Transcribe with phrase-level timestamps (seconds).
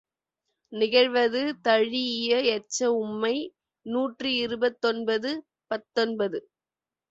[0.73, 3.35] நிகழ்வது தழீஇய எச்ச உம்மை
[3.85, 5.31] நூற்றி இருபத்தொன்பது
[5.71, 6.39] பத்தொன்பது.